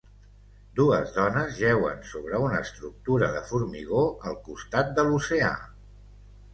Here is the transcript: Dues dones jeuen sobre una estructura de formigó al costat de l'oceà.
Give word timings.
Dues 0.79 1.11
dones 1.17 1.51
jeuen 1.59 2.01
sobre 2.13 2.41
una 2.47 2.63
estructura 2.69 3.31
de 3.39 3.45
formigó 3.53 4.05
al 4.33 4.43
costat 4.53 4.95
de 5.01 5.11
l'oceà. 5.11 5.57